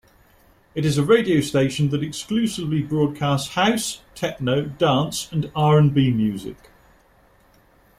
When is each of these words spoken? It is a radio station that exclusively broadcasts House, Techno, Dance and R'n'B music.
It 0.73 0.83
is 0.83 0.97
a 0.97 1.03
radio 1.05 1.41
station 1.41 1.89
that 1.91 2.01
exclusively 2.01 2.81
broadcasts 2.81 3.49
House, 3.53 4.01
Techno, 4.15 4.63
Dance 4.65 5.31
and 5.31 5.45
R'n'B 5.53 6.11
music. 6.15 6.71